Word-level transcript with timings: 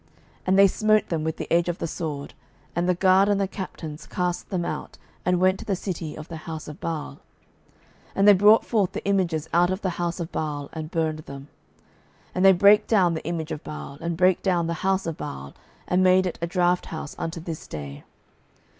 And 0.47 0.57
they 0.57 0.65
smote 0.65 1.09
them 1.09 1.23
with 1.23 1.37
the 1.37 1.45
edge 1.53 1.69
of 1.69 1.77
the 1.77 1.85
sword; 1.85 2.33
and 2.75 2.89
the 2.89 2.95
guard 2.95 3.29
and 3.29 3.39
the 3.39 3.47
captains 3.47 4.07
cast 4.07 4.49
them 4.49 4.65
out, 4.65 4.97
and 5.23 5.39
went 5.39 5.59
to 5.59 5.65
the 5.65 5.75
city 5.75 6.17
of 6.17 6.27
the 6.27 6.37
house 6.49 6.67
of 6.67 6.79
Baal. 6.81 7.21
12:010:026 8.07 8.11
And 8.15 8.27
they 8.27 8.33
brought 8.33 8.65
forth 8.65 8.91
the 8.93 9.05
images 9.05 9.47
out 9.53 9.69
of 9.69 9.81
the 9.81 9.91
house 10.01 10.19
of 10.19 10.31
Baal, 10.31 10.71
and 10.73 10.89
burned 10.89 11.19
them. 11.19 11.49
12:010:027 12.29 12.31
And 12.33 12.45
they 12.45 12.51
brake 12.53 12.87
down 12.87 13.13
the 13.13 13.25
image 13.25 13.51
of 13.51 13.63
Baal, 13.63 13.99
and 14.01 14.17
brake 14.17 14.41
down 14.41 14.65
the 14.65 14.73
house 14.81 15.05
of 15.05 15.17
Baal, 15.17 15.53
and 15.87 16.01
made 16.03 16.25
it 16.25 16.39
a 16.41 16.47
draught 16.47 16.87
house 16.87 17.15
unto 17.19 17.39
this 17.39 17.67
day. 17.67 18.03